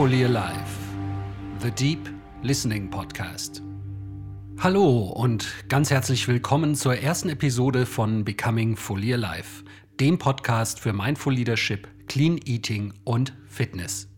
[0.00, 0.64] Fully Alive,
[1.60, 2.10] The Deep
[2.40, 3.60] Listening Podcast.
[4.58, 9.62] Hallo und ganz herzlich willkommen zur ersten Episode von Becoming Fully Alive,
[10.00, 14.08] dem Podcast für Mindful Leadership, Clean Eating und Fitness.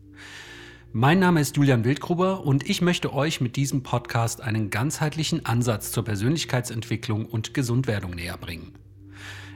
[0.92, 5.90] Mein Name ist Julian Wildgruber und ich möchte euch mit diesem Podcast einen ganzheitlichen Ansatz
[5.90, 8.78] zur Persönlichkeitsentwicklung und Gesundwerdung näher bringen.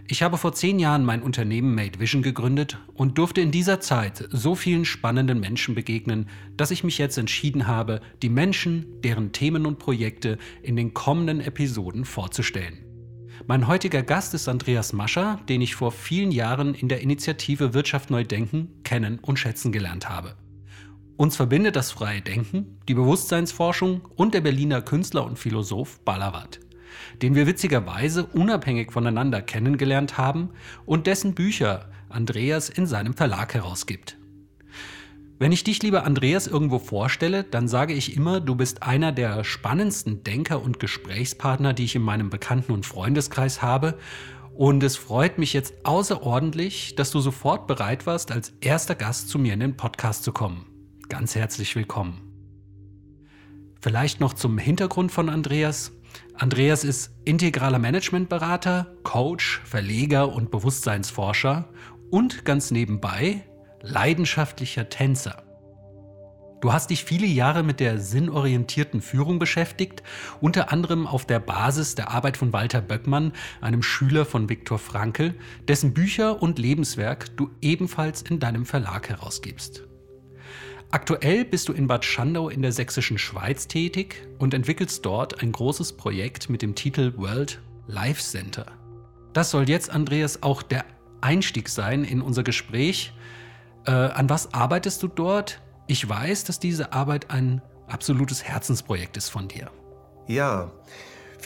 [0.08, 4.28] Ich habe vor zehn Jahren mein Unternehmen Made Vision gegründet und durfte in dieser Zeit
[4.30, 9.66] so vielen spannenden Menschen begegnen, dass ich mich jetzt entschieden habe, die Menschen, deren Themen
[9.66, 12.84] und Projekte in den kommenden Episoden vorzustellen.
[13.48, 18.08] Mein heutiger Gast ist Andreas Mascher, den ich vor vielen Jahren in der Initiative Wirtschaft
[18.08, 20.36] neu denken kennen und schätzen gelernt habe.
[21.16, 26.60] Uns verbindet das freie Denken, die Bewusstseinsforschung und der Berliner Künstler und Philosoph Balawat
[27.22, 30.50] den wir witzigerweise unabhängig voneinander kennengelernt haben
[30.84, 34.16] und dessen Bücher Andreas in seinem Verlag herausgibt.
[35.38, 39.44] Wenn ich dich, lieber Andreas, irgendwo vorstelle, dann sage ich immer, du bist einer der
[39.44, 43.98] spannendsten Denker und Gesprächspartner, die ich in meinem Bekannten- und Freundeskreis habe.
[44.54, 49.38] Und es freut mich jetzt außerordentlich, dass du sofort bereit warst, als erster Gast zu
[49.38, 50.64] mir in den Podcast zu kommen.
[51.10, 52.22] Ganz herzlich willkommen.
[53.82, 55.92] Vielleicht noch zum Hintergrund von Andreas.
[56.38, 61.66] Andreas ist integraler Managementberater, Coach, Verleger und Bewusstseinsforscher
[62.10, 63.42] und ganz nebenbei
[63.80, 65.42] leidenschaftlicher Tänzer.
[66.60, 70.02] Du hast dich viele Jahre mit der sinnorientierten Führung beschäftigt,
[70.40, 75.34] unter anderem auf der Basis der Arbeit von Walter Böckmann, einem Schüler von Viktor Frankl,
[75.68, 79.84] dessen Bücher und Lebenswerk du ebenfalls in deinem Verlag herausgibst.
[80.90, 85.50] Aktuell bist du in Bad Schandau in der sächsischen Schweiz tätig und entwickelst dort ein
[85.50, 88.66] großes Projekt mit dem Titel World Life Center.
[89.32, 90.84] Das soll jetzt, Andreas, auch der
[91.20, 93.12] Einstieg sein in unser Gespräch.
[93.84, 95.60] Äh, an was arbeitest du dort?
[95.88, 99.70] Ich weiß, dass diese Arbeit ein absolutes Herzensprojekt ist von dir.
[100.28, 100.72] Ja,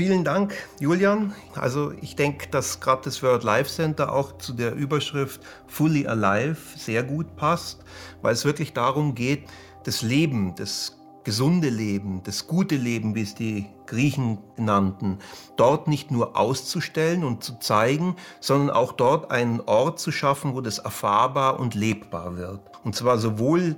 [0.00, 1.34] Vielen Dank, Julian.
[1.54, 6.56] Also ich denke, dass gerade das World Life Center auch zu der Überschrift Fully Alive
[6.74, 7.84] sehr gut passt,
[8.22, 9.44] weil es wirklich darum geht,
[9.84, 15.18] das Leben, das gesunde Leben, das gute Leben, wie es die Griechen nannten,
[15.58, 20.62] dort nicht nur auszustellen und zu zeigen, sondern auch dort einen Ort zu schaffen, wo
[20.62, 22.62] das erfahrbar und lebbar wird.
[22.84, 23.76] Und zwar sowohl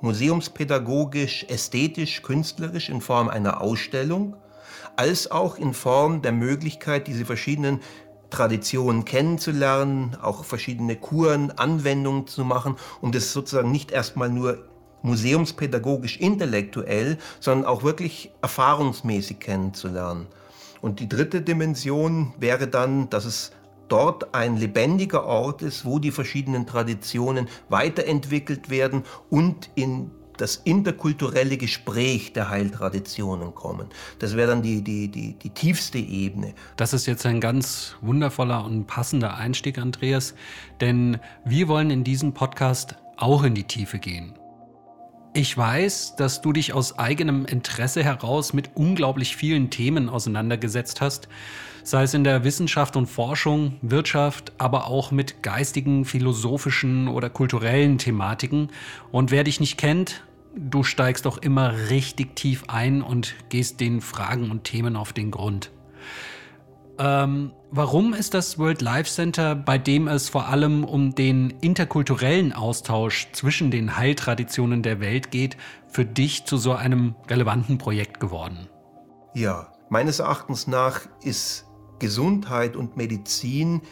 [0.00, 4.34] museumspädagogisch, ästhetisch, künstlerisch in Form einer Ausstellung,
[4.98, 7.80] als auch in Form der Möglichkeit, diese verschiedenen
[8.30, 14.58] Traditionen kennenzulernen, auch verschiedene Kuren, Anwendungen zu machen, um das sozusagen nicht erstmal nur
[15.02, 20.26] museumspädagogisch intellektuell, sondern auch wirklich erfahrungsmäßig kennenzulernen.
[20.80, 23.52] Und die dritte Dimension wäre dann, dass es
[23.86, 30.10] dort ein lebendiger Ort ist, wo die verschiedenen Traditionen weiterentwickelt werden und in
[30.40, 33.88] das interkulturelle Gespräch der Heiltraditionen kommen.
[34.18, 36.54] Das wäre dann die, die, die, die tiefste Ebene.
[36.76, 40.34] Das ist jetzt ein ganz wundervoller und passender Einstieg, Andreas,
[40.80, 44.34] denn wir wollen in diesem Podcast auch in die Tiefe gehen.
[45.34, 51.28] Ich weiß, dass du dich aus eigenem Interesse heraus mit unglaublich vielen Themen auseinandergesetzt hast,
[51.84, 57.98] sei es in der Wissenschaft und Forschung, Wirtschaft, aber auch mit geistigen, philosophischen oder kulturellen
[57.98, 58.70] Thematiken.
[59.12, 60.24] Und wer dich nicht kennt,
[60.58, 65.30] du steigst doch immer richtig tief ein und gehst den Fragen und Themen auf den
[65.30, 65.70] Grund.
[66.98, 72.52] Ähm, warum ist das World Life Center, bei dem es vor allem um den interkulturellen
[72.52, 78.68] Austausch zwischen den Heiltraditionen der Welt geht, für dich zu so einem relevanten Projekt geworden?
[79.34, 81.66] Ja, meines Erachtens nach ist
[82.00, 83.82] Gesundheit und Medizin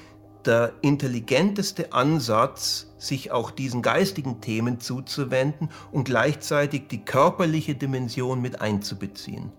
[0.46, 8.60] der intelligenteste Ansatz, sich auch diesen geistigen Themen zuzuwenden und gleichzeitig die körperliche Dimension mit
[8.60, 9.52] einzubeziehen.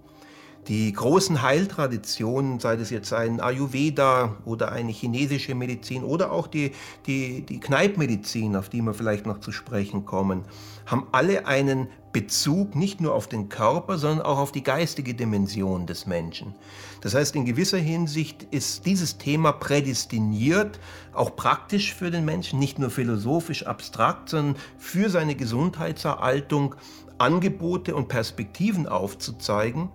[0.68, 6.72] Die großen Heiltraditionen, sei es jetzt ein Ayurveda oder eine chinesische Medizin oder auch die,
[7.06, 10.44] die, die Kneipmedizin, auf die wir vielleicht noch zu sprechen kommen,
[10.86, 15.86] haben alle einen Bezug nicht nur auf den Körper, sondern auch auf die geistige Dimension
[15.86, 16.54] des Menschen.
[17.02, 20.80] Das heißt, in gewisser Hinsicht ist dieses Thema prädestiniert,
[21.14, 26.76] auch praktisch für den Menschen, nicht nur philosophisch abstrakt, sondern für seine Gesundheitserhaltung
[27.18, 29.90] Angebote und Perspektiven aufzuzeigen.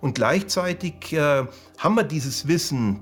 [0.00, 1.46] Und gleichzeitig äh,
[1.78, 3.00] haben wir dieses Wissen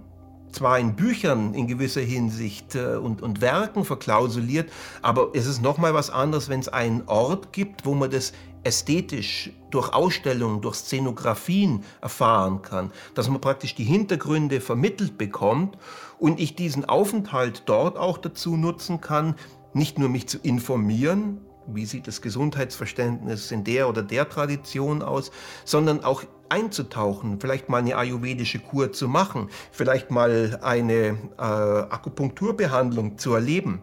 [0.53, 4.71] zwar in Büchern in gewisser Hinsicht äh, und, und Werken verklausuliert,
[5.01, 8.33] aber es ist nochmal was anderes, wenn es einen Ort gibt, wo man das
[8.65, 15.79] ästhetisch durch Ausstellungen, durch Szenografien erfahren kann, dass man praktisch die Hintergründe vermittelt bekommt
[16.19, 19.35] und ich diesen Aufenthalt dort auch dazu nutzen kann,
[19.73, 25.31] nicht nur mich zu informieren, wie sieht das Gesundheitsverständnis in der oder der Tradition aus,
[25.65, 33.19] sondern auch einzutauchen, vielleicht mal eine ayurvedische Kur zu machen, vielleicht mal eine äh, Akupunkturbehandlung
[33.19, 33.83] zu erleben.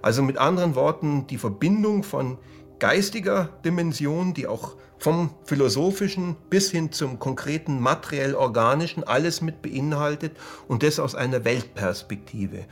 [0.00, 2.38] Also mit anderen Worten, die Verbindung von
[2.78, 10.36] geistiger Dimension, die auch vom philosophischen bis hin zum konkreten materiell-organischen alles mit beinhaltet
[10.68, 12.64] und das aus einer Weltperspektive.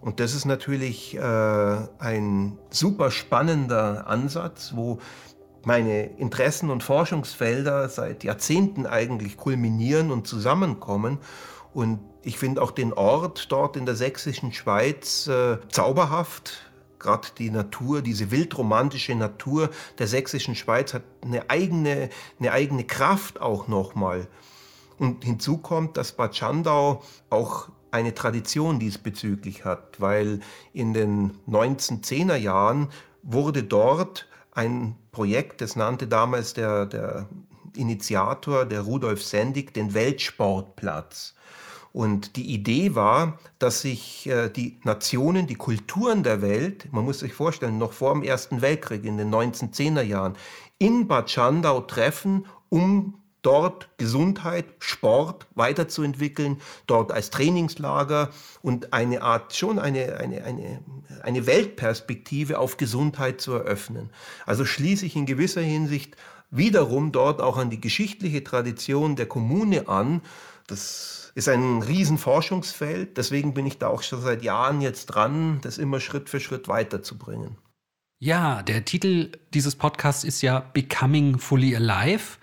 [0.00, 4.98] Und das ist natürlich äh, ein super spannender Ansatz, wo
[5.64, 11.18] meine Interessen und Forschungsfelder seit Jahrzehnten eigentlich kulminieren und zusammenkommen.
[11.74, 16.67] Und ich finde auch den Ort dort in der sächsischen Schweiz äh, zauberhaft.
[16.98, 23.40] Gerade die Natur, diese wildromantische Natur der sächsischen Schweiz hat eine eigene, eine eigene Kraft
[23.40, 24.28] auch nochmal.
[24.98, 30.40] Und hinzu kommt, dass Bad Schandau auch eine Tradition diesbezüglich hat, weil
[30.72, 32.88] in den 1910er Jahren
[33.22, 37.28] wurde dort ein Projekt, das nannte damals der, der
[37.76, 41.34] Initiator, der Rudolf Sendig, den Weltsportplatz.
[41.98, 47.18] Und die Idee war, dass sich äh, die Nationen, die Kulturen der Welt, man muss
[47.18, 50.36] sich vorstellen, noch vor dem Ersten Weltkrieg in den 1910er Jahren,
[50.78, 58.30] in Bad Schandau treffen, um dort Gesundheit, Sport weiterzuentwickeln, dort als Trainingslager
[58.62, 60.80] und eine Art, schon eine, eine, eine,
[61.24, 64.10] eine Weltperspektive auf Gesundheit zu eröffnen.
[64.46, 66.14] Also schließe ich in gewisser Hinsicht
[66.52, 70.22] wiederum dort auch an die geschichtliche Tradition der Kommune an.
[70.68, 75.78] Das ist ein Riesenforschungsfeld, deswegen bin ich da auch schon seit Jahren jetzt dran, das
[75.78, 77.56] immer Schritt für Schritt weiterzubringen.
[78.18, 82.38] Ja, der Titel dieses Podcasts ist ja Becoming Fully Alive.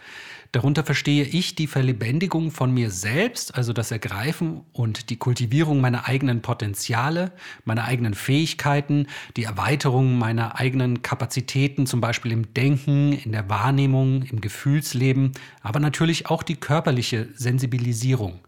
[0.56, 6.08] Darunter verstehe ich die Verlebendigung von mir selbst, also das Ergreifen und die Kultivierung meiner
[6.08, 7.34] eigenen Potenziale,
[7.66, 14.22] meiner eigenen Fähigkeiten, die Erweiterung meiner eigenen Kapazitäten, zum Beispiel im Denken, in der Wahrnehmung,
[14.22, 18.40] im Gefühlsleben, aber natürlich auch die körperliche Sensibilisierung.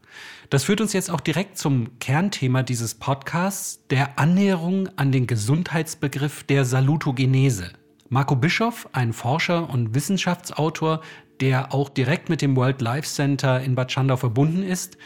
[0.50, 6.44] Das führt uns jetzt auch direkt zum Kernthema dieses Podcasts, der Annäherung an den Gesundheitsbegriff
[6.44, 7.74] der Salutogenese.
[8.10, 11.02] Marco Bischoff, ein Forscher und Wissenschaftsautor,
[11.42, 14.98] der auch direkt mit dem World Life Center in Bad Schandau verbunden ist,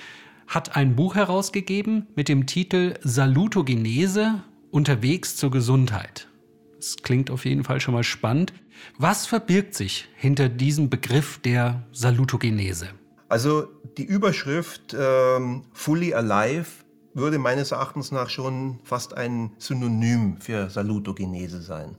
[0.47, 6.27] hat ein Buch herausgegeben mit dem Titel Salutogenese unterwegs zur Gesundheit.
[6.77, 8.53] Das klingt auf jeden Fall schon mal spannend.
[8.97, 12.89] Was verbirgt sich hinter diesem Begriff der Salutogenese?
[13.29, 13.67] Also
[13.97, 16.67] die Überschrift ähm, Fully Alive
[17.13, 21.97] würde meines Erachtens nach schon fast ein Synonym für Salutogenese sein.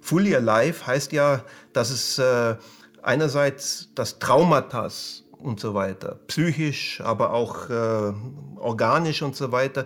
[0.00, 2.56] Fully Alive heißt ja, dass es äh,
[3.02, 8.12] einerseits das Traumatas und so weiter, psychisch, aber auch äh,
[8.56, 9.84] organisch und so weiter,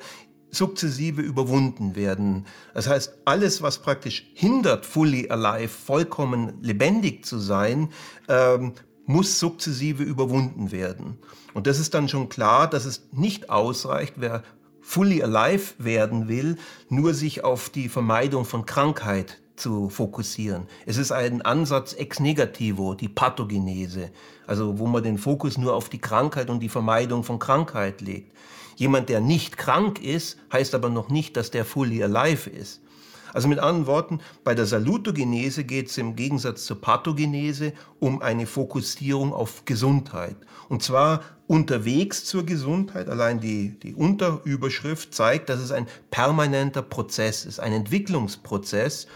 [0.51, 2.47] sukzessive überwunden werden.
[2.75, 7.89] Das heißt, alles, was praktisch hindert, fully alive, vollkommen lebendig zu sein,
[8.29, 8.75] ähm,
[9.07, 11.19] muss sukzessive überwunden werden.
[11.55, 14.43] Und das ist dann schon klar, dass es nicht ausreicht, wer
[14.81, 16.57] fully alive werden will,
[16.89, 20.67] nur sich auf die Vermeidung von Krankheit zu fokussieren.
[20.87, 24.11] Es ist ein Ansatz ex negativo, die Pathogenese,
[24.47, 28.37] also wo man den Fokus nur auf die Krankheit und die Vermeidung von Krankheit legt.
[28.77, 32.81] Jemand, der nicht krank ist, heißt aber noch nicht, dass der fully alive ist.
[33.33, 38.47] Also mit anderen Worten, bei der Salutogenese geht es im Gegensatz zur Pathogenese um eine
[38.47, 40.37] Fokussierung auf Gesundheit.
[40.69, 43.09] Und zwar unterwegs zur Gesundheit.
[43.09, 49.07] Allein die, die Unterüberschrift zeigt, dass es ein permanenter Prozess ist, ein Entwicklungsprozess,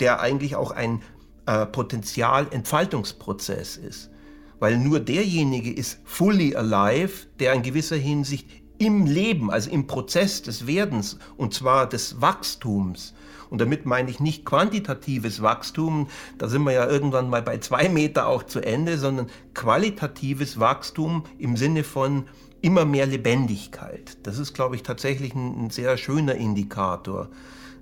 [0.00, 1.02] der eigentlich auch ein
[1.46, 4.10] äh, Potenzialentfaltungsprozess ist.
[4.58, 10.42] Weil nur derjenige ist fully alive, der in gewisser Hinsicht im Leben, also im Prozess
[10.42, 13.14] des Werdens, und zwar des Wachstums,
[13.52, 16.08] und damit meine ich nicht quantitatives Wachstum,
[16.38, 21.24] da sind wir ja irgendwann mal bei zwei Meter auch zu Ende, sondern qualitatives Wachstum
[21.36, 22.24] im Sinne von
[22.62, 24.16] immer mehr Lebendigkeit.
[24.22, 27.28] Das ist, glaube ich, tatsächlich ein, ein sehr schöner Indikator.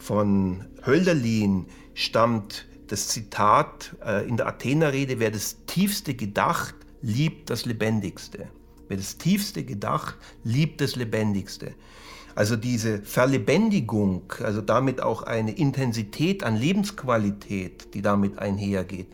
[0.01, 7.65] Von Hölderlin stammt das Zitat äh, in der Athenerrede, wer das Tiefste gedacht, liebt das
[7.65, 8.49] Lebendigste.
[8.89, 11.75] Wer das Tiefste gedacht, liebt das Lebendigste.
[12.35, 19.09] Also diese Verlebendigung, also damit auch eine Intensität an Lebensqualität, die damit einhergeht,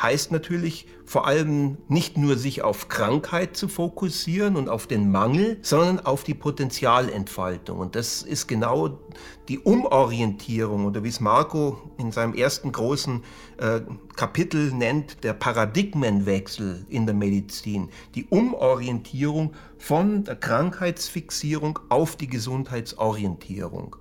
[0.00, 5.58] heißt natürlich vor allem nicht nur sich auf Krankheit zu fokussieren und auf den Mangel,
[5.62, 7.78] sondern auf die Potenzialentfaltung.
[7.78, 9.00] Und das ist genau
[9.48, 13.22] die Umorientierung oder wie es Marco in seinem ersten großen
[13.58, 13.80] äh,
[14.16, 17.90] Kapitel nennt, der Paradigmenwechsel in der Medizin.
[18.14, 23.96] Die Umorientierung von der Krankheitsfixierung auf die Gesundheitsorientierung.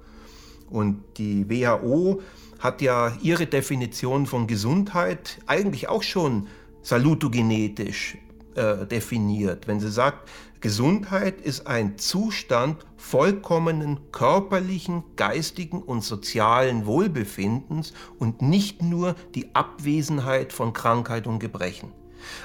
[0.70, 2.22] Und die WHO
[2.62, 6.48] hat ja ihre Definition von Gesundheit eigentlich auch schon
[6.84, 8.18] salutogenetisch
[8.56, 10.30] äh, definiert, wenn sie sagt,
[10.62, 20.54] Gesundheit ist ein Zustand vollkommenen körperlichen, geistigen und sozialen Wohlbefindens und nicht nur die Abwesenheit
[20.54, 21.92] von Krankheit und Gebrechen.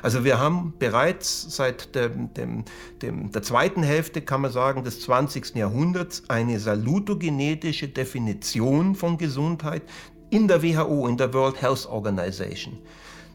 [0.03, 2.65] Also wir haben bereits seit dem, dem,
[3.03, 5.55] dem, der zweiten Hälfte, kann man sagen, des 20.
[5.55, 9.83] Jahrhunderts eine salutogenetische Definition von Gesundheit
[10.31, 12.79] in der WHO, in der World Health Organization.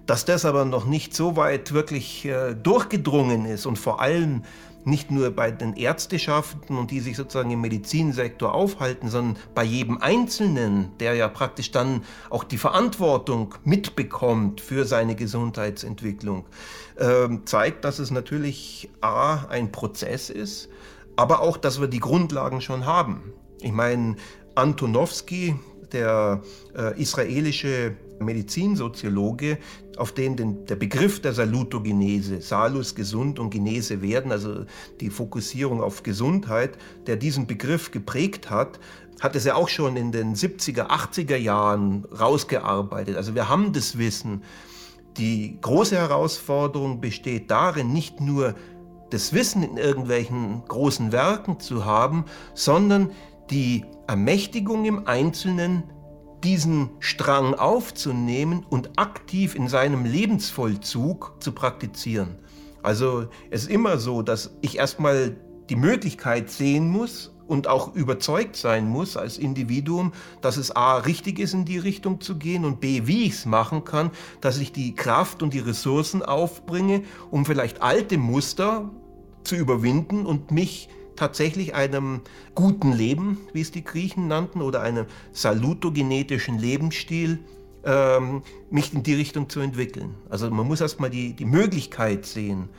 [0.06, 4.44] Dass das aber noch nicht so weit wirklich äh, durchgedrungen ist und vor allem
[4.86, 10.00] nicht nur bei den Ärzteschaften und die sich sozusagen im Medizinsektor aufhalten, sondern bei jedem
[10.00, 16.46] Einzelnen, der ja praktisch dann auch die Verantwortung mitbekommt für seine Gesundheitsentwicklung,
[16.96, 20.70] äh, zeigt, dass es natürlich A, ein Prozess ist,
[21.16, 23.34] aber auch, dass wir die Grundlagen schon haben.
[23.62, 24.16] Ich meine,
[24.56, 25.56] Antonowski,
[25.92, 26.42] der
[26.76, 29.58] äh, israelische Medizinsoziologe,
[29.98, 34.66] auf den, den der Begriff der Salutogenese, Salus gesund und Genese werden, also
[35.00, 38.80] die Fokussierung auf Gesundheit, der diesen Begriff geprägt hat,
[39.20, 43.16] hat es ja auch schon in den 70er, 80er Jahren rausgearbeitet.
[43.16, 44.44] Also wir haben das Wissen.
[45.18, 48.56] Die große Herausforderung besteht darin, nicht nur
[49.12, 52.26] das Wissen in irgendwelchen großen Werken zu haben,
[52.56, 53.12] sondern
[53.52, 55.84] die Ermächtigung im Einzelnen,
[56.44, 62.36] diesen Strang aufzunehmen und aktiv in seinem Lebensvollzug zu praktizieren.
[62.84, 65.38] Also es ist immer so, dass ich erstmal
[65.70, 71.38] die Möglichkeit sehen muss und auch überzeugt sein muss als Individuum, dass es a richtig
[71.38, 74.72] ist, in die Richtung zu gehen und b wie ich es machen kann, dass ich
[74.72, 78.90] die Kraft und die Ressourcen aufbringe, um vielleicht alte Muster
[79.44, 80.90] zu überwinden und mich
[81.22, 82.22] tatsächlich einem
[82.56, 87.38] guten Leben, wie es die Griechen nannten, oder einem salutogenetischen Lebensstil,
[87.84, 90.16] ähm, mich in die Richtung zu entwickeln.
[90.32, 92.70] Also man muss erstmal die, die Möglichkeit sehen.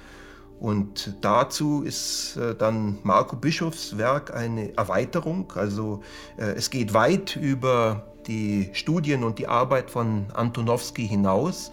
[0.59, 5.53] Und dazu ist äh, dann Marco Bischofs Werk eine Erweiterung.
[5.55, 6.03] Also
[6.37, 11.71] äh, es geht weit über die Studien und die Arbeit von Antonowski hinaus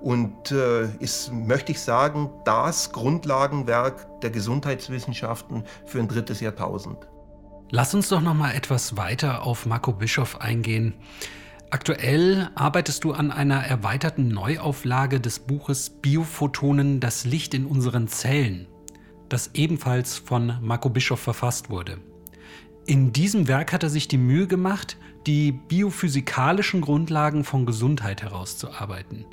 [0.00, 7.06] und äh, ist, möchte ich sagen, das Grundlagenwerk der Gesundheitswissenschaften für ein drittes Jahrtausend.
[7.70, 10.94] Lass uns doch noch mal etwas weiter auf Marco Bischof eingehen.
[11.70, 18.66] Aktuell arbeitest du an einer erweiterten Neuauflage des Buches Biophotonen Das Licht in unseren Zellen,
[19.28, 21.98] das ebenfalls von Marco Bischof verfasst wurde.
[22.86, 24.96] In diesem Werk hat er sich die Mühe gemacht,
[25.28, 29.26] die biophysikalischen Grundlagen von Gesundheit herauszuarbeiten.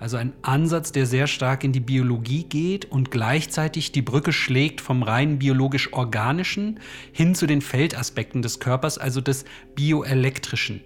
[0.00, 4.80] Also ein Ansatz, der sehr stark in die Biologie geht und gleichzeitig die Brücke schlägt
[4.80, 6.80] vom rein biologisch-organischen
[7.12, 10.80] hin zu den Feldaspekten des Körpers, also des bioelektrischen.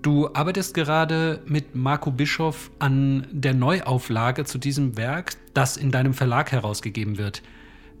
[0.00, 6.14] Du arbeitest gerade mit Marco Bischoff an der Neuauflage zu diesem Werk, das in deinem
[6.14, 7.42] Verlag herausgegeben wird.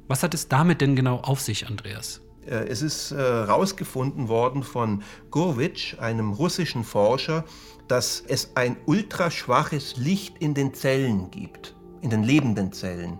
[0.08, 2.23] Was hat es damit denn genau auf sich, Andreas?
[2.46, 7.44] Äh, es ist herausgefunden äh, worden von Gurwitsch, einem russischen Forscher,
[7.88, 13.18] dass es ein ultraschwaches Licht in den Zellen gibt, in den lebenden Zellen.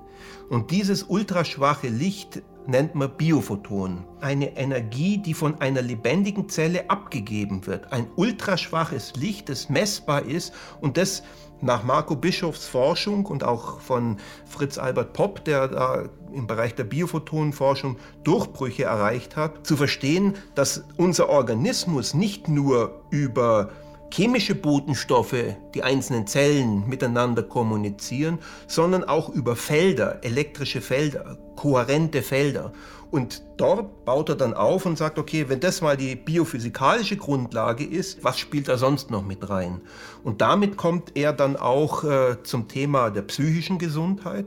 [0.49, 4.05] Und dieses ultraschwache Licht nennt man Biophoton.
[4.21, 7.93] Eine Energie, die von einer lebendigen Zelle abgegeben wird.
[7.93, 11.23] Ein ultraschwaches Licht, das messbar ist und das
[11.65, 16.85] nach Marco Bischofs Forschung und auch von Fritz Albert Popp, der da im Bereich der
[16.85, 23.71] Biophotonenforschung Durchbrüche erreicht hat, zu verstehen, dass unser Organismus nicht nur über
[24.13, 32.73] chemische Botenstoffe, die einzelnen Zellen miteinander kommunizieren, sondern auch über Felder, elektrische Felder, kohärente Felder.
[33.15, 37.85] Und dort baut er dann auf und sagt, okay, wenn das mal die biophysikalische Grundlage
[37.85, 39.81] ist, was spielt da sonst noch mit rein?
[40.25, 44.47] Und damit kommt er dann auch äh, zum Thema der psychischen Gesundheit.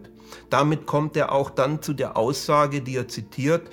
[0.50, 3.70] Damit kommt er auch dann zu der Aussage, die er zitiert,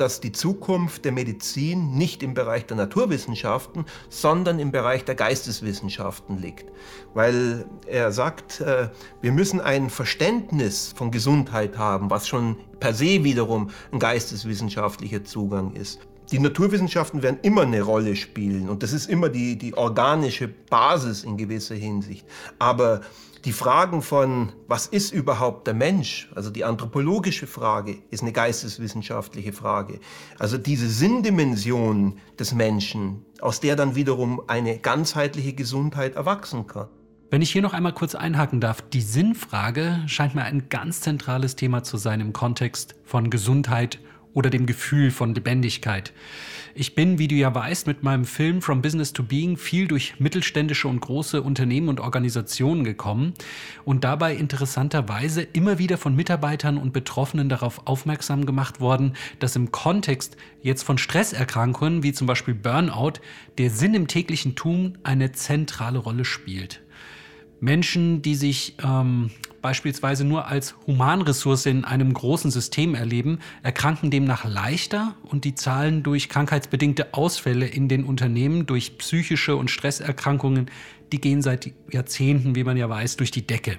[0.00, 6.38] dass die Zukunft der Medizin nicht im Bereich der Naturwissenschaften, sondern im Bereich der Geisteswissenschaften
[6.38, 6.66] liegt.
[7.14, 8.88] Weil er sagt, äh,
[9.20, 15.74] wir müssen ein Verständnis von Gesundheit haben, was schon per se wiederum ein geisteswissenschaftlicher Zugang
[15.74, 16.07] ist.
[16.30, 21.24] Die Naturwissenschaften werden immer eine Rolle spielen und das ist immer die, die organische Basis
[21.24, 22.26] in gewisser Hinsicht.
[22.58, 23.00] Aber
[23.46, 29.54] die Fragen von, was ist überhaupt der Mensch, also die anthropologische Frage, ist eine geisteswissenschaftliche
[29.54, 30.00] Frage.
[30.38, 36.88] Also diese Sinndimension des Menschen, aus der dann wiederum eine ganzheitliche Gesundheit erwachsen kann.
[37.30, 41.56] Wenn ich hier noch einmal kurz einhaken darf, die Sinnfrage scheint mir ein ganz zentrales
[41.56, 43.98] Thema zu sein im Kontext von Gesundheit
[44.38, 46.12] oder dem Gefühl von Lebendigkeit.
[46.76, 50.20] Ich bin, wie du ja weißt, mit meinem Film From Business to Being viel durch
[50.20, 53.34] mittelständische und große Unternehmen und Organisationen gekommen
[53.84, 59.72] und dabei interessanterweise immer wieder von Mitarbeitern und Betroffenen darauf aufmerksam gemacht worden, dass im
[59.72, 63.14] Kontext jetzt von Stresserkrankungen wie zum Beispiel Burnout
[63.58, 66.80] der Sinn im täglichen Tun eine zentrale Rolle spielt.
[67.60, 74.44] Menschen, die sich ähm, beispielsweise nur als Humanressource in einem großen System erleben, erkranken demnach
[74.44, 80.70] leichter und die Zahlen durch krankheitsbedingte Ausfälle in den Unternehmen durch psychische und Stresserkrankungen,
[81.12, 83.78] die gehen seit Jahrzehnten, wie man ja weiß, durch die Decke.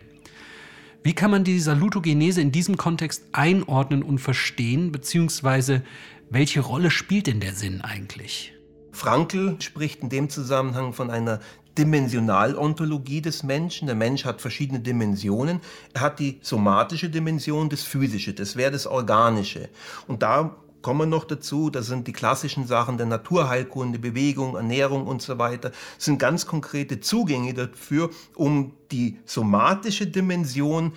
[1.02, 5.84] Wie kann man die Salutogenese in diesem Kontext einordnen und verstehen, beziehungsweise
[6.30, 8.54] welche Rolle spielt denn der Sinn eigentlich?
[8.92, 11.40] Frankl spricht in dem Zusammenhang von einer
[11.80, 13.88] Dimensionalontologie des Menschen.
[13.88, 15.62] Der Mensch hat verschiedene Dimensionen.
[15.94, 19.70] Er hat die somatische Dimension, das physische, das wäre das organische.
[20.06, 25.08] Und da kommen wir noch dazu, das sind die klassischen Sachen der Naturheilkunde, Bewegung, Ernährung
[25.08, 30.94] und so weiter, sind ganz konkrete Zugänge dafür, um die somatische Dimension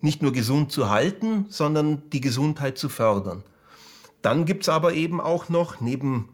[0.00, 3.42] nicht nur gesund zu halten, sondern die Gesundheit zu fördern.
[4.22, 6.28] Dann gibt es aber eben auch noch neben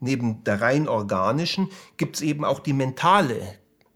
[0.00, 3.40] neben der rein organischen gibt es eben auch die mentale.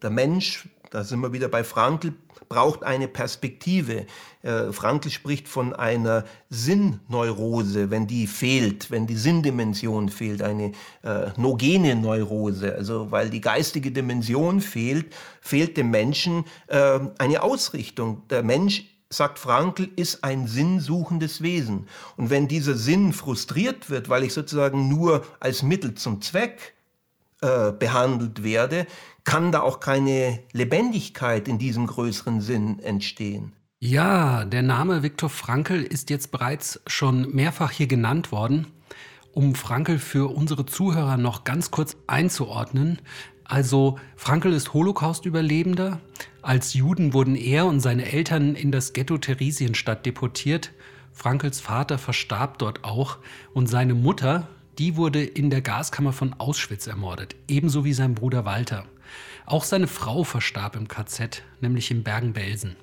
[0.03, 2.13] Der Mensch, da sind wir wieder bei Frankl,
[2.53, 4.05] braucht eine Perspektive.
[4.43, 11.31] Äh, Frankl spricht von einer Sinnneurose, wenn die fehlt, wenn die Sinndimension fehlt, eine äh,
[11.39, 18.29] nogene Neurose, also weil die geistige Dimension fehlt, fehlt dem Menschen äh, eine Ausrichtung.
[18.29, 21.87] Der Mensch sagt Frankl, ist ein sinnsuchendes Wesen.
[22.17, 26.75] Und wenn dieser Sinn frustriert wird, weil ich sozusagen nur als Mittel zum Zweck
[27.41, 28.87] äh, behandelt werde,
[29.25, 33.53] kann da auch keine Lebendigkeit in diesem größeren Sinn entstehen.
[33.79, 38.69] Ja, der Name Viktor Frankl ist jetzt bereits schon mehrfach hier genannt worden.
[39.33, 43.01] Um Frankl für unsere Zuhörer noch ganz kurz einzuordnen,
[43.45, 46.01] also Frankl ist Holocaust-Überlebender.
[46.43, 50.73] Als Juden wurden er und seine Eltern in das Ghetto Theresienstadt deportiert.
[51.13, 53.19] Frankls Vater verstarb dort auch
[53.53, 58.45] und seine Mutter, die wurde in der Gaskammer von Auschwitz ermordet, ebenso wie sein Bruder
[58.45, 58.87] Walter.
[59.45, 62.77] Auch seine Frau verstarb im KZ, nämlich in Bergen-Belsen.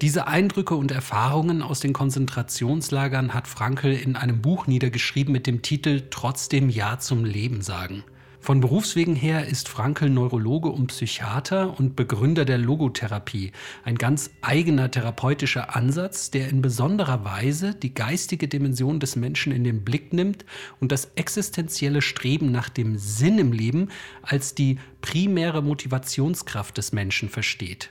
[0.00, 5.62] Diese Eindrücke und Erfahrungen aus den Konzentrationslagern hat Frankl in einem Buch niedergeschrieben mit dem
[5.62, 8.04] Titel Trotzdem Ja zum Leben sagen.
[8.42, 13.52] Von Berufswegen her ist Frankl Neurologe und Psychiater und Begründer der Logotherapie,
[13.84, 19.62] ein ganz eigener therapeutischer Ansatz, der in besonderer Weise die geistige Dimension des Menschen in
[19.62, 20.46] den Blick nimmt
[20.80, 23.90] und das existenzielle Streben nach dem Sinn im Leben
[24.22, 27.90] als die primäre Motivationskraft des Menschen versteht.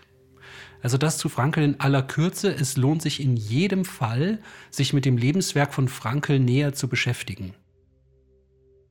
[0.81, 2.51] Also das zu Frankl in aller Kürze.
[2.51, 4.39] Es lohnt sich in jedem Fall,
[4.71, 7.53] sich mit dem Lebenswerk von Frankl näher zu beschäftigen.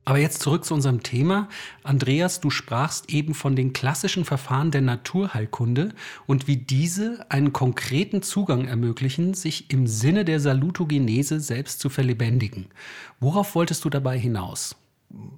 [0.09, 1.49] Aber jetzt zurück zu unserem Thema.
[1.83, 5.93] Andreas, du sprachst eben von den klassischen Verfahren der Naturheilkunde
[6.25, 12.69] und wie diese einen konkreten Zugang ermöglichen, sich im Sinne der Salutogenese selbst zu verlebendigen.
[13.19, 14.75] Worauf wolltest du dabei hinaus?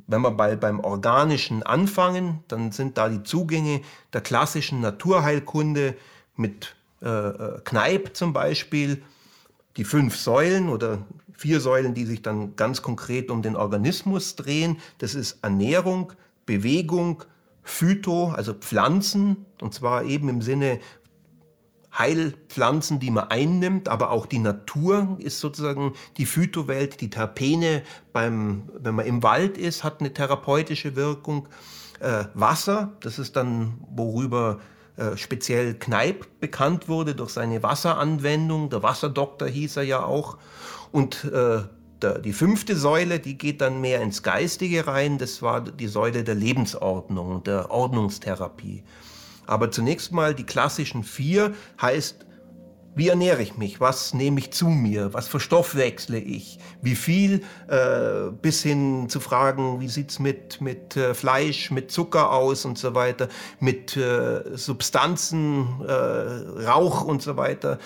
[0.08, 3.82] Wenn wir bei, beim Organischen anfangen, dann sind da die Zugänge
[4.14, 5.98] der klassischen Naturheilkunde
[6.38, 9.04] mit äh, äh Kneipp zum Beispiel,
[9.76, 11.00] die fünf Säulen oder
[11.34, 14.78] vier Säulen, die sich dann ganz konkret um den Organismus drehen.
[14.98, 16.14] Das ist Ernährung,
[16.46, 17.24] Bewegung,
[17.64, 20.80] Phyto, also Pflanzen, und zwar eben im Sinne
[21.98, 28.70] Heilpflanzen, die man einnimmt, aber auch die Natur ist sozusagen die Phytowelt, die Terpene, beim,
[28.80, 31.50] wenn man im Wald ist, hat eine therapeutische Wirkung.
[32.00, 34.60] Äh, Wasser, das ist dann, worüber
[34.96, 38.70] äh, speziell Kneipp bekannt wurde durch seine Wasseranwendung.
[38.70, 40.38] Der Wasserdoktor hieß er ja auch.
[40.92, 41.62] Und äh,
[42.24, 45.18] die fünfte Säule, die geht dann mehr ins Geistige rein.
[45.18, 48.84] Das war die Säule der Lebensordnung, der Ordnungstherapie.
[49.46, 52.26] Aber zunächst mal die klassischen vier heißt
[52.94, 53.80] wie ernähre ich mich?
[53.80, 55.14] Was nehme ich zu mir?
[55.14, 56.60] Was verstoffwechsle ich?
[56.82, 57.42] Wie viel?
[57.70, 62.78] Äh, bis hin zu Fragen, wie sieht's mit, mit äh, Fleisch, mit Zucker aus und
[62.78, 63.30] so weiter,
[63.62, 67.80] mit äh, Substanzen, äh, Rauch und so weiter.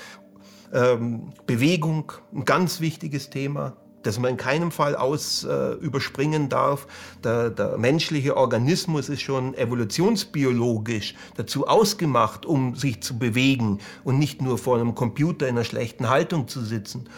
[0.76, 6.88] Ähm, Bewegung, ein ganz wichtiges Thema das man in keinem Fall aus äh, überspringen darf.
[7.24, 14.42] Der, der, menschliche Organismus ist schon evolutionsbiologisch dazu ausgemacht, um sich zu bewegen und nicht
[14.42, 17.10] nur vor einem Computer in einer schlechten Haltung zu sitzen.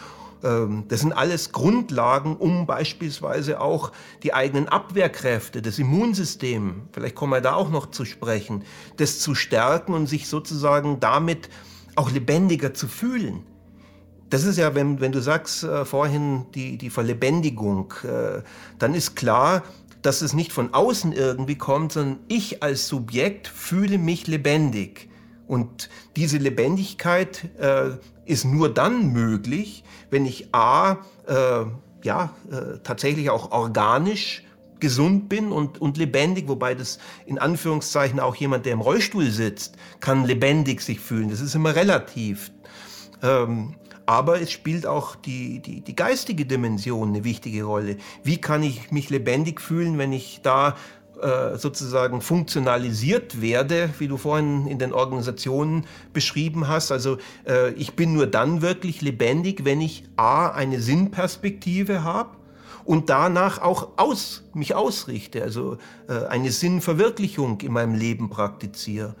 [0.42, 3.92] Ähm, das sind alles Grundlagen, um beispielsweise auch
[4.22, 8.64] die eigenen Abwehrkräfte, das Immunsystem, vielleicht kommen wir da auch noch zu sprechen,
[8.96, 11.50] das zu stärken und sich sozusagen damit
[11.96, 13.42] auch lebendiger zu fühlen
[14.30, 18.42] Das ist ja, wenn, wenn du sagst äh, vorhin die, die Verlebendigung, äh,
[18.78, 19.62] dann ist klar,
[20.02, 25.08] dass es nicht von außen irgendwie kommt, sondern ich als Subjekt fühle mich lebendig.
[25.46, 27.90] Und diese Lebendigkeit äh,
[28.26, 31.64] ist nur dann möglich, wenn ich A, äh,
[32.04, 34.44] ja, äh, tatsächlich auch organisch
[34.78, 39.76] gesund bin und, und lebendig, wobei das in Anführungszeichen auch jemand, der im Rollstuhl sitzt,
[40.00, 41.30] kann lebendig sich fühlen.
[41.30, 42.52] Das ist immer relativ.
[43.22, 43.74] Ähm,
[44.08, 47.98] aber es spielt auch die, die, die geistige Dimension eine wichtige Rolle.
[48.24, 50.76] Wie kann ich mich lebendig fühlen, wenn ich da
[51.20, 56.90] äh, sozusagen funktionalisiert werde, wie du vorhin in den Organisationen beschrieben hast.
[56.90, 62.30] Also äh, ich bin nur dann wirklich lebendig, wenn ich a eine Sinnperspektive habe
[62.86, 65.76] und danach auch aus, mich ausrichte, also
[66.08, 69.16] äh, eine Sinnverwirklichung in meinem Leben praktiziere.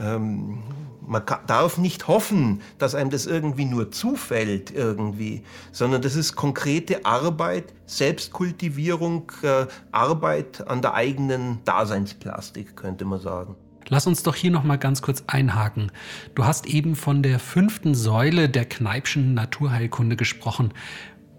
[0.00, 0.58] Ähm,
[1.06, 7.04] man darf nicht hoffen, dass einem das irgendwie nur zufällt irgendwie, sondern das ist konkrete
[7.04, 13.56] Arbeit, Selbstkultivierung, äh, Arbeit an der eigenen Daseinsplastik, könnte man sagen.
[13.88, 15.90] Lass uns doch hier noch mal ganz kurz einhaken.
[16.36, 20.72] Du hast eben von der fünften Säule der Kneipschen Naturheilkunde gesprochen.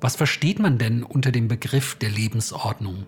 [0.01, 3.05] Was versteht man denn unter dem Begriff der Lebensordnung?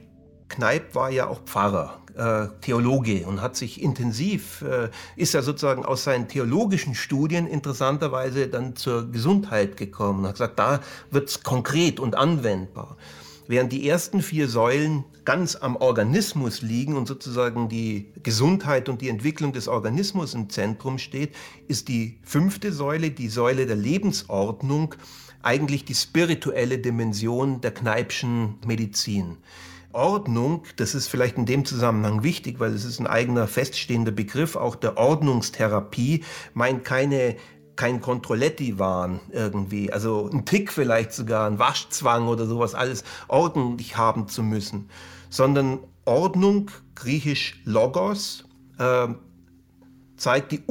[0.53, 5.83] Kneip war ja auch Pfarrer, äh, Theologe und hat sich intensiv, äh, ist ja sozusagen
[5.83, 11.43] aus seinen theologischen Studien interessanterweise dann zur Gesundheit gekommen und hat gesagt, da wird es
[11.43, 12.97] konkret und anwendbar.
[13.47, 19.09] Während die ersten vier Säulen ganz am Organismus liegen und sozusagen die Gesundheit und die
[19.09, 21.35] Entwicklung des Organismus im Zentrum steht,
[21.67, 24.95] ist die fünfte Säule, die Säule der Lebensordnung,
[25.41, 29.37] eigentlich die spirituelle Dimension der Kneipschen Medizin.
[29.93, 34.55] Ordnung, das ist vielleicht in dem Zusammenhang wichtig, weil es ist ein eigener feststehender Begriff,
[34.55, 37.35] auch der Ordnungstherapie, meint keine
[37.75, 44.27] kein Kontrolletti-Wahn irgendwie, also ein Tick vielleicht sogar, ein Waschzwang oder sowas, alles ordentlich haben
[44.27, 44.89] zu müssen,
[45.29, 48.45] sondern Ordnung, griechisch Logos,
[48.77, 49.07] äh,
[50.17, 50.61] zeigt die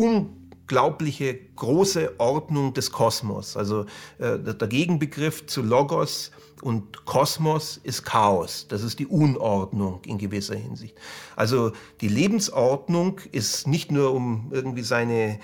[0.63, 3.57] unglaubliche große Ordnung des Kosmos.
[3.57, 3.87] Also
[4.19, 6.31] äh, der Gegenbegriff zu Logos
[6.63, 8.67] und Kosmos ist Chaos.
[8.69, 10.97] Das ist die Unordnung in gewisser Hinsicht.
[11.37, 15.41] Also die Lebensordnung ist nicht nur, um irgendwie seine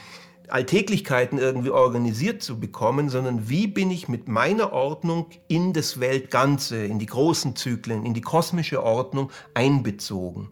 [0.49, 6.85] Alltäglichkeiten irgendwie organisiert zu bekommen, sondern wie bin ich mit meiner Ordnung in das Weltganze,
[6.85, 10.49] in die großen Zyklen, in die kosmische Ordnung einbezogen.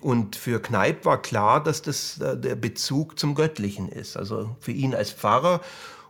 [0.00, 4.72] Und für Kneip war klar, dass das äh, der Bezug zum Göttlichen ist, also für
[4.72, 5.60] ihn als Pfarrer.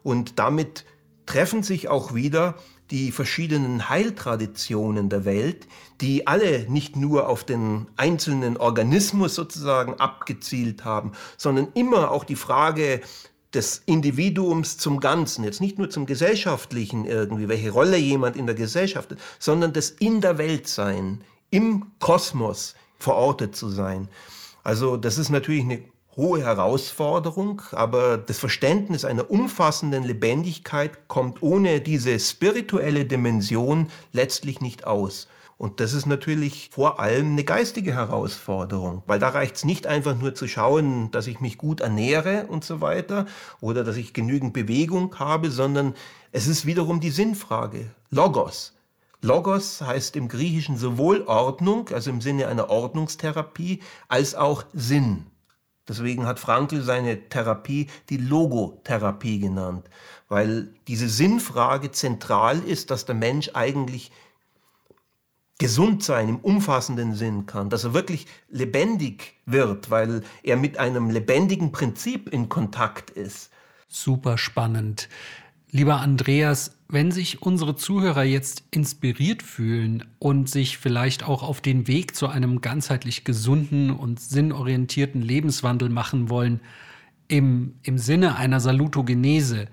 [0.02, 0.84] Und damit
[1.26, 2.54] treffen sich auch wieder
[2.90, 5.66] die verschiedenen Heiltraditionen der Welt,
[6.00, 12.36] die alle nicht nur auf den einzelnen Organismus sozusagen abgezielt haben, sondern immer auch die
[12.36, 13.02] Frage
[13.52, 18.54] des Individuums zum Ganzen, jetzt nicht nur zum Gesellschaftlichen irgendwie, welche Rolle jemand in der
[18.54, 24.08] Gesellschaft hat, sondern das in der Welt sein, im Kosmos verortet zu sein.
[24.64, 25.82] Also das ist natürlich eine
[26.16, 34.84] hohe Herausforderung, aber das Verständnis einer umfassenden Lebendigkeit kommt ohne diese spirituelle Dimension letztlich nicht
[34.84, 35.28] aus.
[35.58, 40.16] Und das ist natürlich vor allem eine geistige Herausforderung, weil da reicht es nicht einfach
[40.16, 43.26] nur zu schauen, dass ich mich gut ernähre und so weiter
[43.60, 45.94] oder dass ich genügend Bewegung habe, sondern
[46.30, 47.90] es ist wiederum die Sinnfrage.
[48.10, 48.72] Logos.
[49.20, 55.26] Logos heißt im Griechischen sowohl Ordnung, also im Sinne einer Ordnungstherapie, als auch Sinn.
[55.88, 59.88] Deswegen hat Frankl seine Therapie die Logotherapie genannt,
[60.28, 64.12] weil diese Sinnfrage zentral ist, dass der Mensch eigentlich
[65.58, 71.10] gesund sein im umfassenden Sinn kann, dass er wirklich lebendig wird, weil er mit einem
[71.10, 73.50] lebendigen Prinzip in Kontakt ist.
[73.88, 75.08] Super spannend.
[75.70, 81.86] Lieber Andreas, wenn sich unsere Zuhörer jetzt inspiriert fühlen und sich vielleicht auch auf den
[81.86, 86.60] Weg zu einem ganzheitlich gesunden und sinnorientierten Lebenswandel machen wollen,
[87.28, 89.68] im, im Sinne einer Salutogenese,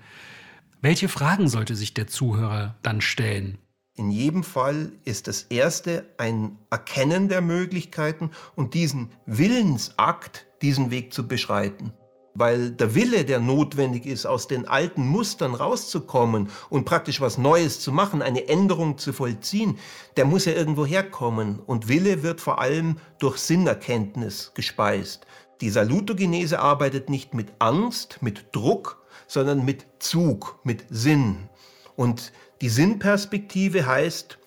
[0.82, 3.56] welche Fragen sollte sich der Zuhörer dann stellen?
[3.94, 11.14] In jedem Fall ist das Erste ein Erkennen der Möglichkeiten und diesen Willensakt, diesen Weg
[11.14, 11.94] zu beschreiten
[12.38, 17.80] weil der Wille, der notwendig ist, aus den alten Mustern rauszukommen und praktisch was Neues
[17.80, 19.78] zu machen, eine Änderung zu vollziehen,
[20.16, 21.58] der muss ja irgendwo herkommen.
[21.58, 25.26] Und Wille wird vor allem durch Sinnerkenntnis gespeist.
[25.60, 31.48] Die Salutogenese arbeitet nicht mit Angst, mit Druck, sondern mit Zug, mit Sinn.
[31.96, 34.38] Und die Sinnperspektive heißt,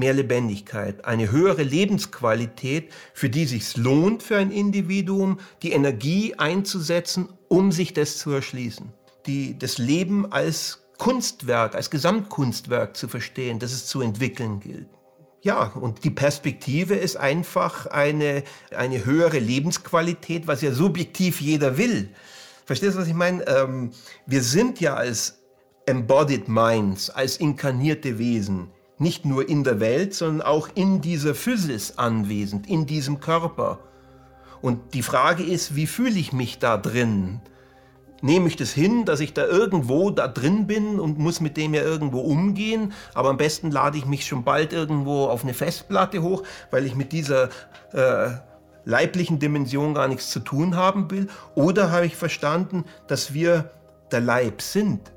[0.00, 7.28] mehr Lebendigkeit, eine höhere Lebensqualität, für die sich lohnt für ein Individuum, die Energie einzusetzen,
[7.46, 8.92] um sich das zu erschließen.
[9.26, 14.88] Die, das Leben als Kunstwerk, als Gesamtkunstwerk zu verstehen, das es zu entwickeln gilt.
[15.42, 18.42] Ja, und die Perspektive ist einfach eine,
[18.74, 22.10] eine höhere Lebensqualität, was ja subjektiv jeder will.
[22.66, 23.46] Verstehst du, was ich meine?
[23.46, 23.90] Ähm,
[24.26, 25.38] wir sind ja als
[25.86, 28.68] embodied minds, als inkarnierte Wesen,
[29.00, 33.78] nicht nur in der Welt, sondern auch in dieser Physis anwesend, in diesem Körper.
[34.60, 37.40] Und die Frage ist, wie fühle ich mich da drin?
[38.22, 41.74] nehme ich das hin, dass ich da irgendwo da drin bin und muss mit dem
[41.74, 42.92] ja irgendwo umgehen.
[43.14, 46.94] Aber am besten lade ich mich schon bald irgendwo auf eine Festplatte hoch, weil ich
[46.94, 47.48] mit dieser
[47.92, 48.30] äh,
[48.84, 51.28] leiblichen Dimension gar nichts zu tun haben will.
[51.54, 53.70] Oder habe ich verstanden, dass wir
[54.12, 55.12] der Leib sind.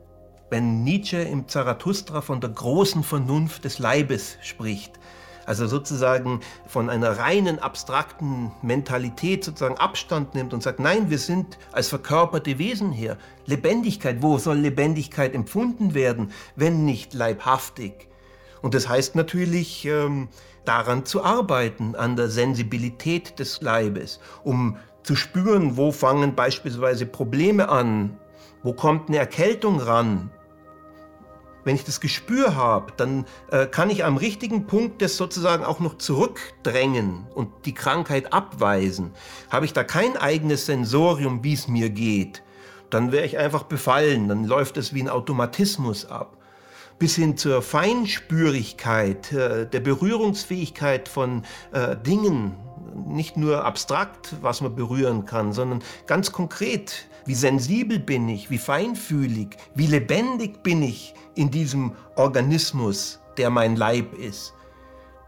[0.54, 5.00] Wenn Nietzsche im Zarathustra von der großen Vernunft des Leibes spricht,
[5.48, 11.58] also sozusagen von einer reinen abstrakten Mentalität sozusagen Abstand nimmt und sagt, nein, wir sind
[11.72, 13.18] als verkörperte Wesen hier.
[13.48, 18.08] Lebendigkeit, wo soll Lebendigkeit empfunden werden, wenn nicht leibhaftig?
[18.62, 20.28] Und das heißt natürlich, ähm,
[20.66, 27.70] daran zu arbeiten, an der Sensibilität des Leibes, um zu spüren, wo fangen beispielsweise Probleme
[27.70, 28.20] an,
[28.62, 30.30] wo kommt eine Erkältung ran,
[31.63, 35.80] wenn ich das Gespür habe, dann äh, kann ich am richtigen Punkt das sozusagen auch
[35.80, 39.12] noch zurückdrängen und die Krankheit abweisen.
[39.49, 42.43] Habe ich da kein eigenes Sensorium, wie es mir geht,
[42.89, 46.38] dann wäre ich einfach befallen, dann läuft es wie ein Automatismus ab.
[46.99, 52.56] Bis hin zur Feinspürigkeit, äh, der Berührungsfähigkeit von äh, Dingen,
[53.08, 57.08] nicht nur abstrakt, was man berühren kann, sondern ganz konkret.
[57.26, 63.76] Wie sensibel bin ich, wie feinfühlig, wie lebendig bin ich in diesem Organismus, der mein
[63.76, 64.54] Leib ist.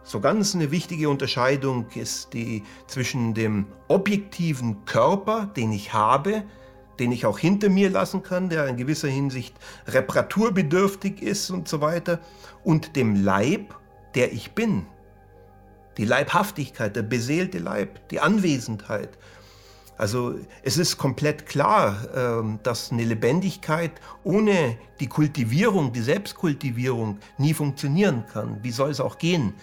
[0.04, 6.44] So ganz eine wichtige Unterscheidung ist die zwischen dem objektiven Körper, den ich habe,
[7.00, 9.56] den ich auch hinter mir lassen kann, der in gewisser Hinsicht
[9.88, 12.20] reparaturbedürftig ist und so weiter,
[12.64, 13.76] und dem Leib,
[14.14, 14.86] der ich bin.
[15.98, 19.18] Die Leibhaftigkeit, der beseelte Leib, die Anwesenheit
[19.98, 23.92] also es ist komplett klar, ähm, dass eine Lebendigkeit
[24.24, 28.60] ohne die Kultivierung, die Selbstkultivierung nie funktionieren kann.
[28.62, 29.54] Wie soll es auch gehen?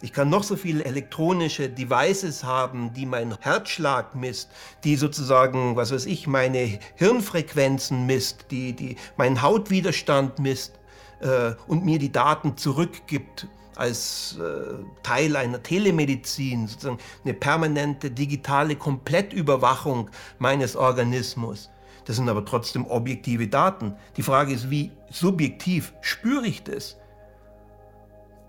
[0.00, 4.50] Ich kann noch so viele elektronische Devices haben, die meinen Herzschlag misst,
[4.84, 10.78] die sozusagen, was weiß ich, meine Hirnfrequenzen misst, die, die meinen Hautwiderstand misst
[11.20, 18.76] äh, und mir die Daten zurückgibt als äh, Teil einer Telemedizin, sozusagen eine permanente digitale
[18.76, 21.70] Komplettüberwachung meines Organismus.
[22.04, 23.94] Das sind aber trotzdem objektive Daten.
[24.16, 26.96] Die Frage ist, wie subjektiv spüre ich das?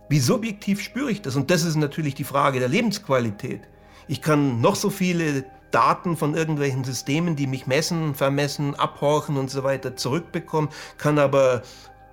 [0.10, 1.36] Wie subjektiv spüre ich das?
[1.36, 3.62] Und das ist natürlich die Frage der Lebensqualität.
[4.08, 9.50] Ich kann noch so viele Daten von irgendwelchen Systemen, die mich messen, vermessen, abhorchen und
[9.50, 11.64] so weiter zurückbekommen, kann aber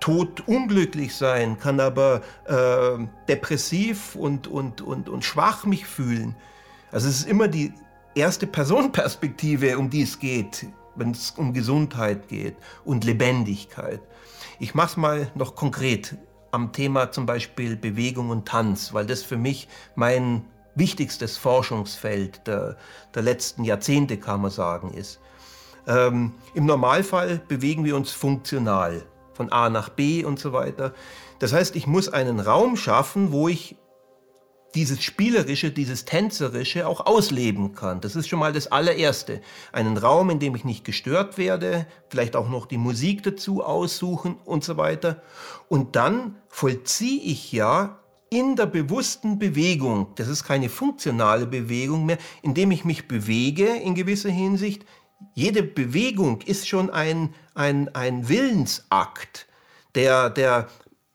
[0.02, 6.34] tot unglücklich sein, kann aber äh, depressiv und, und, und, und schwach mich fühlen.
[6.90, 7.72] Also es ist immer die
[8.16, 14.00] erste Personenperspektive, um die es geht, wenn es um Gesundheit geht und Lebendigkeit.
[14.58, 16.16] Ich mache es mal noch konkret
[16.50, 22.76] am Thema zum Beispiel Bewegung und Tanz, weil das für mich mein wichtigstes Forschungsfeld der,
[23.14, 25.20] der letzten Jahrzehnte, kann man sagen, ist.
[25.86, 29.04] Ähm, Im Normalfall bewegen wir uns funktional
[29.42, 30.92] von A nach B und so weiter.
[31.40, 33.76] Das heißt, ich muss einen Raum schaffen, wo ich
[34.76, 38.00] dieses Spielerische, dieses Tänzerische auch ausleben kann.
[38.00, 39.42] Das ist schon mal das allererste.
[39.72, 44.36] Einen Raum, in dem ich nicht gestört werde, vielleicht auch noch die Musik dazu aussuchen
[44.44, 45.20] und so weiter.
[45.68, 47.98] Und dann vollziehe ich ja
[48.30, 53.94] in der bewussten Bewegung, das ist keine funktionale Bewegung mehr, indem ich mich bewege in
[53.94, 54.86] gewisser Hinsicht,
[55.34, 59.46] jede Bewegung ist schon ein, ein, ein Willensakt,
[59.94, 60.68] der, der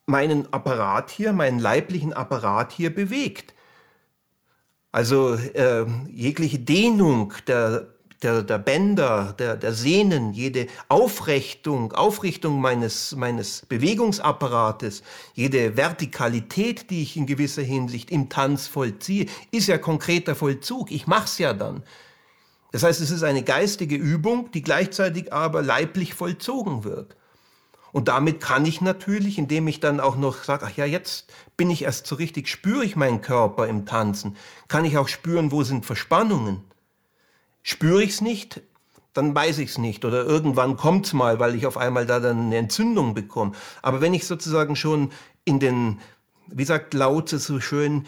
[0.05, 3.53] meinen Apparat hier, meinen leiblichen Apparat hier bewegt.
[4.91, 7.87] Also äh, jegliche Dehnung der,
[8.23, 17.03] der, der Bänder, der, der Sehnen, jede Aufrichtung, Aufrichtung meines, meines Bewegungsapparates, jede Vertikalität, die
[17.03, 20.91] ich in gewisser Hinsicht im Tanz vollziehe, ist ja konkreter Vollzug.
[20.91, 21.83] Ich mache es ja dann.
[22.77, 27.15] Das heißt, es ist eine geistige Übung, die gleichzeitig aber leiblich vollzogen wird.
[27.91, 31.71] Und damit kann ich natürlich, indem ich dann auch noch sage, ach ja, jetzt bin
[31.71, 34.37] ich erst so richtig, spüre ich meinen Körper im Tanzen,
[34.67, 36.65] kann ich auch spüren, wo sind Verspannungen.
[37.63, 38.61] Spüre ich es nicht,
[39.15, 40.05] dann weiß ich es nicht.
[40.05, 43.53] Oder irgendwann kommt es mal, weil ich auf einmal da dann eine Entzündung bekomme.
[43.81, 45.11] Aber wenn ich sozusagen schon
[45.45, 45.99] in den,
[46.45, 48.05] wie sagt Lautze so schön,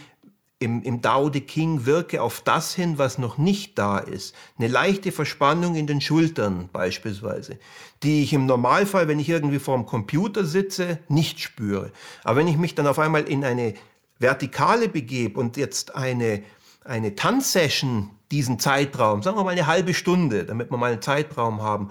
[0.60, 4.36] im, im Tao de King wirke auf das hin, was noch nicht da ist.
[4.58, 7.58] Eine leichte Verspannung in den Schultern beispielsweise,
[8.04, 11.92] die ich im Normalfall, wenn ich irgendwie vor dem Computer sitze, nicht spüre.
[12.26, 13.74] Aber wenn ich mich dann auf einmal in eine
[14.20, 16.44] Vertikale begebe und jetzt eine,
[16.84, 21.62] eine Tanzsession diesen Zeitraum, sagen wir mal eine halbe Stunde, damit wir mal einen Zeitraum
[21.62, 21.90] haben,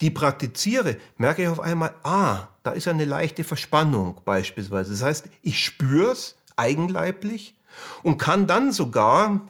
[0.00, 4.92] die praktiziere, merke ich auf einmal, ah, da ist eine leichte Verspannung beispielsweise.
[4.92, 7.55] Das heißt, ich spüre es eigenleiblich
[8.02, 9.40] und kann dann sogar,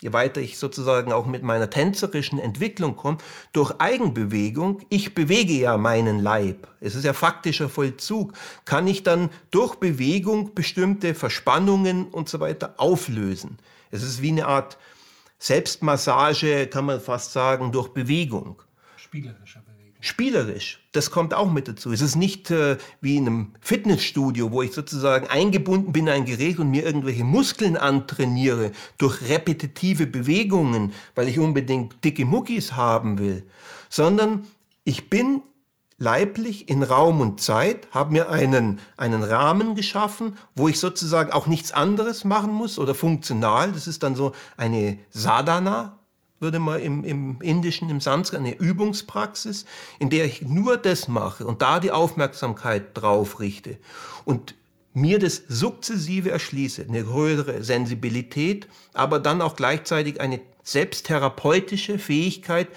[0.00, 3.18] je weiter ich sozusagen auch mit meiner tänzerischen Entwicklung komme,
[3.52, 8.32] durch Eigenbewegung, ich bewege ja meinen Leib, es ist ja faktischer Vollzug,
[8.64, 13.58] kann ich dann durch Bewegung bestimmte Verspannungen und so weiter auflösen.
[13.90, 14.78] Es ist wie eine Art
[15.38, 18.62] Selbstmassage, kann man fast sagen, durch Bewegung.
[18.96, 19.62] Spielerischer
[20.00, 20.80] spielerisch.
[20.92, 21.92] Das kommt auch mit dazu.
[21.92, 26.24] Es ist nicht äh, wie in einem Fitnessstudio, wo ich sozusagen eingebunden bin in ein
[26.24, 33.18] Gerät und mir irgendwelche Muskeln antrainiere durch repetitive Bewegungen, weil ich unbedingt dicke Muckis haben
[33.18, 33.44] will,
[33.88, 34.46] sondern
[34.84, 35.42] ich bin
[36.00, 41.46] leiblich in Raum und Zeit, habe mir einen, einen Rahmen geschaffen, wo ich sozusagen auch
[41.46, 43.70] nichts anderes machen muss oder funktional.
[43.70, 45.99] Das ist dann so eine Sadhana,
[46.40, 49.66] würde man im, im Indischen, im Sanskrit, eine Übungspraxis,
[49.98, 53.78] in der ich nur das mache und da die Aufmerksamkeit drauf richte
[54.24, 54.54] und
[54.92, 62.68] mir das sukzessive erschließe, eine höhere Sensibilität, aber dann auch gleichzeitig eine selbsttherapeutische Fähigkeit,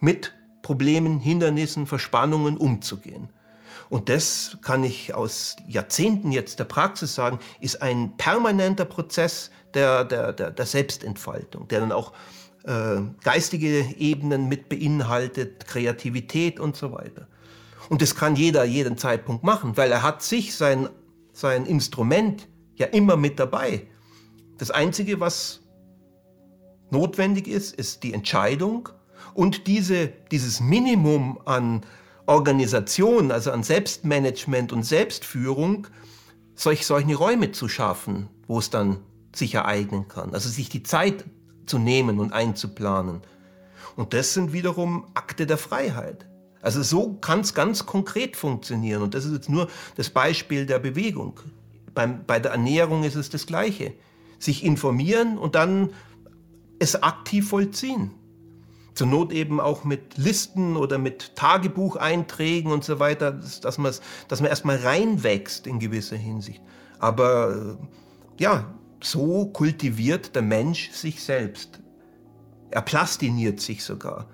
[0.00, 3.30] mit Problemen, Hindernissen, Verspannungen umzugehen.
[3.88, 10.04] Und das kann ich aus Jahrzehnten jetzt der Praxis sagen, ist ein permanenter Prozess der,
[10.04, 12.12] der, der, der Selbstentfaltung, der dann auch
[12.68, 17.26] äh, geistige Ebenen mit beinhaltet, Kreativität und so weiter.
[17.88, 20.90] Und das kann jeder jeden Zeitpunkt machen, weil er hat sich sein,
[21.32, 23.86] sein Instrument ja immer mit dabei.
[24.58, 25.60] Das Einzige, was
[26.90, 28.90] notwendig ist, ist die Entscheidung
[29.32, 31.86] und diese, dieses Minimum an
[32.26, 35.86] Organisation, also an Selbstmanagement und Selbstführung,
[36.54, 38.98] solch, solche Räume zu schaffen, wo es dann
[39.34, 40.34] sich ereignen kann.
[40.34, 41.24] Also sich die Zeit
[41.68, 43.22] zu nehmen und einzuplanen.
[43.96, 46.26] Und das sind wiederum Akte der Freiheit.
[46.60, 49.02] Also so kann es ganz konkret funktionieren.
[49.02, 51.40] Und das ist jetzt nur das Beispiel der Bewegung.
[51.94, 53.92] Beim, bei der Ernährung ist es das Gleiche.
[54.38, 55.90] Sich informieren und dann
[56.78, 58.12] es aktiv vollziehen.
[58.94, 64.48] Zur Not eben auch mit Listen oder mit Tagebucheinträgen und so weiter, dass, dass man
[64.48, 66.60] erstmal reinwächst in gewisser Hinsicht.
[66.98, 71.80] Aber äh, ja, so kultiviert der Mensch sich selbst.
[72.70, 74.26] Er plastiniert sich sogar.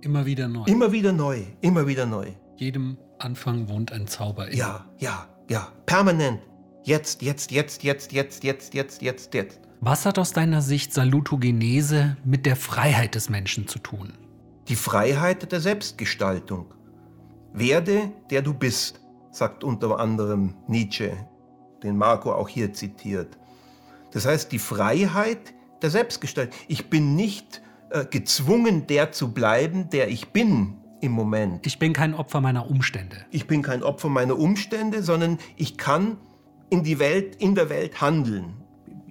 [0.00, 0.64] Immer wieder neu.
[0.66, 2.28] Immer wieder neu, immer wieder neu.
[2.56, 4.58] Jedem Anfang wohnt ein Zauber in.
[4.58, 6.40] Ja, ja, ja, permanent.
[6.84, 9.60] Jetzt, jetzt, jetzt, jetzt, jetzt, jetzt, jetzt, jetzt, jetzt.
[9.80, 14.12] Was hat aus deiner Sicht Salutogenese mit der Freiheit des Menschen zu tun?
[14.68, 16.74] Die Freiheit der Selbstgestaltung.
[17.52, 21.12] Werde, der du bist, sagt unter anderem Nietzsche,
[21.82, 23.38] den Marco auch hier zitiert.
[24.12, 26.54] Das heißt, die Freiheit der Selbstgestaltung.
[26.68, 31.66] Ich bin nicht äh, gezwungen, der zu bleiben, der ich bin im Moment.
[31.66, 33.16] Ich bin kein Opfer meiner Umstände.
[33.30, 36.18] Ich bin kein Opfer meiner Umstände, sondern ich kann
[36.68, 38.54] in, die Welt, in der Welt handeln.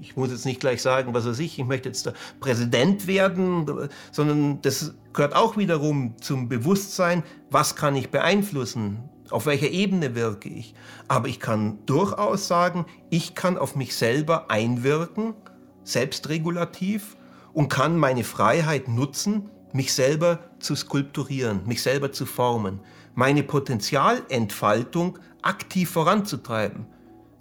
[0.02, 3.90] Ich muss jetzt nicht gleich sagen, was weiß ich, ich möchte jetzt der Präsident werden,
[4.12, 10.50] sondern das gehört auch wiederum zum Bewusstsein, was kann ich beeinflussen, auf welcher Ebene wirke
[10.50, 10.74] ich?
[11.08, 15.34] Aber ich kann durchaus sagen, ich kann auf mich selber einwirken,
[15.84, 17.18] selbstregulativ
[17.54, 22.80] und kann meine Freiheit nutzen, mich selber zu skulpturieren, mich selber zu formen,
[23.13, 26.86] meine Potenzialentfaltung aktiv voranzutreiben.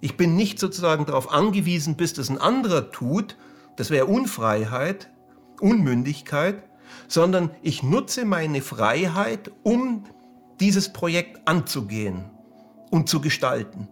[0.01, 3.35] Ich bin nicht sozusagen darauf angewiesen, bis das ein anderer tut,
[3.75, 5.09] das wäre Unfreiheit,
[5.59, 6.63] Unmündigkeit,
[7.07, 10.03] sondern ich nutze meine Freiheit, um
[10.59, 12.25] dieses Projekt anzugehen
[12.91, 13.87] und zu gestalten.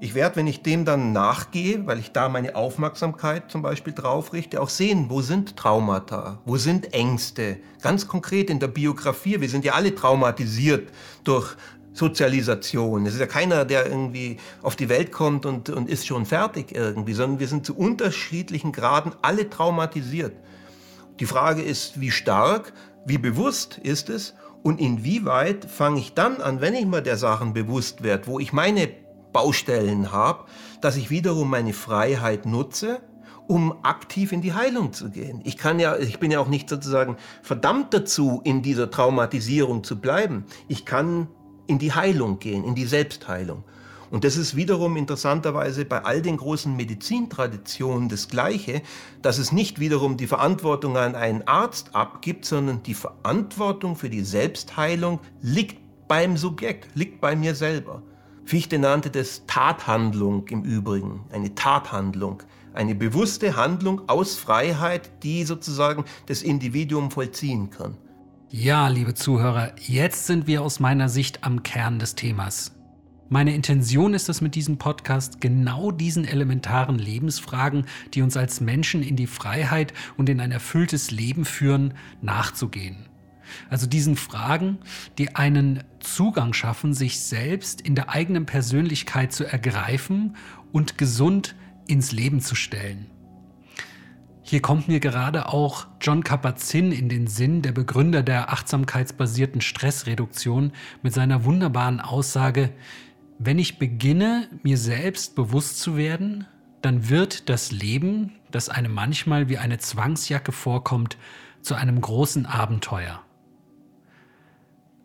[0.00, 4.32] Ich werde, wenn ich dem dann nachgehe, weil ich da meine Aufmerksamkeit zum Beispiel drauf
[4.32, 7.58] richte, auch sehen, wo sind Traumata, wo sind Ängste.
[7.80, 10.90] Ganz konkret in der Biografie, wir sind ja alle traumatisiert
[11.22, 11.56] durch
[11.92, 13.06] Sozialisation.
[13.06, 16.74] Es ist ja keiner, der irgendwie auf die Welt kommt und, und ist schon fertig
[16.74, 20.34] irgendwie, sondern wir sind zu unterschiedlichen Graden alle traumatisiert.
[21.20, 22.72] Die Frage ist, wie stark,
[23.06, 27.52] wie bewusst ist es und inwieweit fange ich dann an, wenn ich mir der Sachen
[27.52, 28.88] bewusst werde, wo ich meine
[29.32, 30.44] Baustellen habe,
[30.80, 33.00] dass ich wiederum meine Freiheit nutze,
[33.48, 35.40] um aktiv in die Heilung zu gehen.
[35.44, 40.00] Ich kann ja, ich bin ja auch nicht sozusagen verdammt dazu, in dieser Traumatisierung zu
[40.00, 40.44] bleiben.
[40.68, 41.28] Ich kann
[41.66, 43.64] in die Heilung gehen, in die Selbstheilung.
[44.12, 48.82] Und das ist wiederum interessanterweise bei all den großen Medizintraditionen das Gleiche,
[49.22, 54.20] dass es nicht wiederum die Verantwortung an einen Arzt abgibt, sondern die Verantwortung für die
[54.20, 58.02] Selbstheilung liegt beim Subjekt, liegt bei mir selber.
[58.44, 62.42] Fichte nannte das Tathandlung im Übrigen, eine Tathandlung,
[62.74, 67.96] eine bewusste Handlung aus Freiheit, die sozusagen das Individuum vollziehen kann.
[68.50, 72.72] Ja, liebe Zuhörer, jetzt sind wir aus meiner Sicht am Kern des Themas.
[73.28, 79.02] Meine Intention ist es mit diesem Podcast, genau diesen elementaren Lebensfragen, die uns als Menschen
[79.02, 83.08] in die Freiheit und in ein erfülltes Leben führen, nachzugehen.
[83.70, 84.78] Also diesen Fragen,
[85.18, 90.36] die einen Zugang schaffen, sich selbst in der eigenen Persönlichkeit zu ergreifen
[90.72, 91.54] und gesund
[91.86, 93.06] ins Leben zu stellen.
[94.44, 100.72] Hier kommt mir gerade auch John Kabat-Zinn in den Sinn, der Begründer der achtsamkeitsbasierten Stressreduktion,
[101.02, 102.70] mit seiner wunderbaren Aussage,
[103.44, 106.46] wenn ich beginne, mir selbst bewusst zu werden,
[106.80, 111.16] dann wird das Leben, das einem manchmal wie eine Zwangsjacke vorkommt,
[111.60, 113.22] zu einem großen Abenteuer.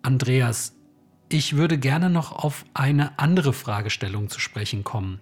[0.04, 0.76] Andreas,
[1.30, 5.20] ich würde gerne noch auf eine andere Fragestellung zu sprechen kommen.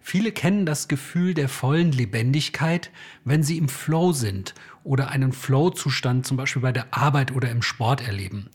[0.00, 2.90] Viele kennen das Gefühl der vollen Lebendigkeit,
[3.24, 4.54] wenn sie im Flow sind
[4.84, 8.50] oder einen Flow-Zustand zum Beispiel bei der Arbeit oder im Sport erleben.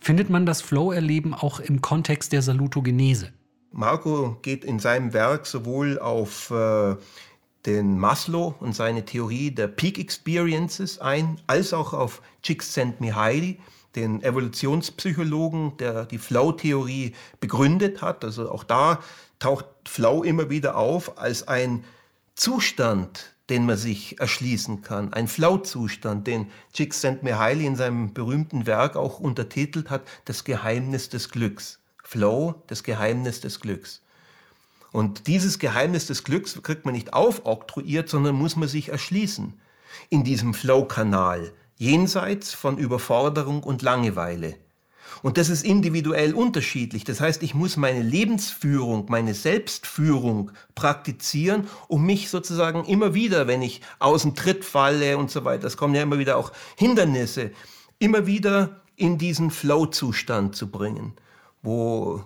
[0.00, 3.32] Findet man das Flow-Erleben auch im Kontext der Salutogenese?
[3.72, 6.96] Marco geht in seinem Werk sowohl auf äh,
[7.66, 13.58] den Maslow und seine Theorie der Peak Experiences ein, als auch auf Csikszentmihalyi,
[13.94, 18.24] den Evolutionspsychologen, der die Flow-Theorie begründet hat.
[18.24, 19.00] Also auch da
[19.38, 21.84] taucht Flow immer wieder auf als ein
[22.34, 25.12] Zustand, den man sich erschließen kann.
[25.12, 31.78] Ein Flow-Zustand, den Csikszentmihalyi in seinem berühmten Werk auch untertitelt hat, das Geheimnis des Glücks.
[32.02, 34.02] Flow, das Geheimnis des Glücks.
[34.92, 39.54] Und dieses Geheimnis des Glücks kriegt man nicht aufoktroyiert, sondern muss man sich erschließen.
[40.10, 44.56] In diesem Flow-Kanal, jenseits von Überforderung und Langeweile.
[45.22, 47.04] Und das ist individuell unterschiedlich.
[47.04, 53.62] Das heißt, ich muss meine Lebensführung, meine Selbstführung praktizieren, um mich sozusagen immer wieder, wenn
[53.62, 57.50] ich außen Tritt falle und so weiter, es kommen ja immer wieder auch Hindernisse,
[57.98, 61.12] immer wieder in diesen Flow-Zustand zu bringen,
[61.62, 62.24] wo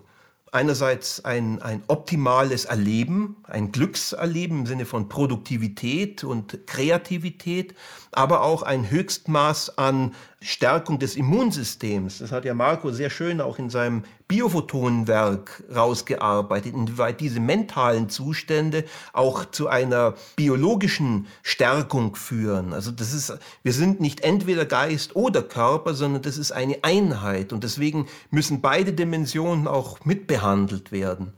[0.53, 7.75] einerseits ein, ein optimales Erleben, ein Glückserleben im Sinne von Produktivität und Kreativität,
[8.13, 12.19] aber auch ein Höchstmaß an Stärkung des Immunsystems.
[12.19, 18.85] Das hat ja Marco sehr schön auch in seinem Biophotonenwerk rausgearbeitet, inwieweit diese mentalen Zustände
[19.13, 22.73] auch zu einer biologischen Stärkung führen.
[22.73, 23.33] Also das ist,
[23.63, 28.61] wir sind nicht entweder Geist oder Körper, sondern das ist eine Einheit und deswegen müssen
[28.61, 31.33] beide Dimensionen auch mitbehandelt werden.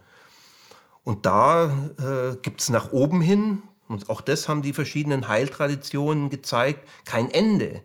[1.04, 1.66] Und da
[1.98, 7.30] äh, gibt es nach oben hin, und auch das haben die verschiedenen Heiltraditionen gezeigt, kein
[7.30, 7.82] Ende.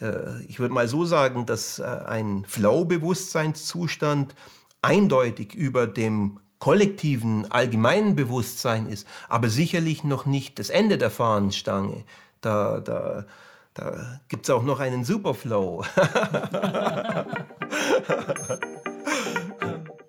[0.00, 4.34] Äh, ich würde mal so sagen, dass äh, ein Flow-Bewusstseinszustand
[4.82, 12.04] eindeutig über dem kollektiven, allgemeinen Bewusstsein ist, aber sicherlich noch nicht das Ende der Fahnenstange.
[12.40, 13.26] Da, da,
[13.74, 15.84] da gibt es auch noch einen Superflow.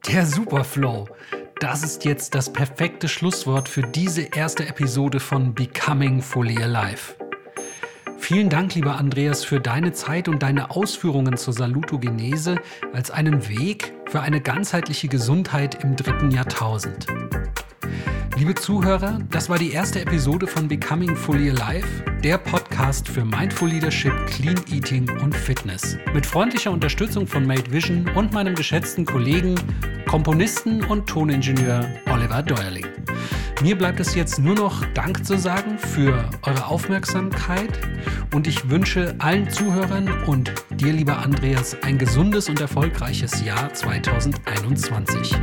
[0.07, 1.09] Der Superflow.
[1.59, 7.15] Das ist jetzt das perfekte Schlusswort für diese erste Episode von Becoming Fully Alive.
[8.27, 12.55] Vielen Dank, lieber Andreas, für deine Zeit und deine Ausführungen zur Salutogenese
[12.91, 17.05] als einen Weg für eine ganzheitliche Gesundheit im dritten Jahrtausend.
[18.35, 21.85] Liebe Zuhörer, das war die erste Episode von Becoming Fully Alive,
[22.23, 25.95] der Podcast für Mindful Leadership, Clean Eating und Fitness.
[26.11, 29.53] Mit freundlicher Unterstützung von Made Vision und meinem geschätzten Kollegen,
[30.09, 32.87] Komponisten und Toningenieur Oliver Deuerling.
[33.61, 37.79] Mir bleibt es jetzt nur noch Dank zu sagen für eure Aufmerksamkeit
[38.33, 45.35] und ich wünsche allen Zuhörern und dir, lieber Andreas, ein gesundes und erfolgreiches Jahr 2021.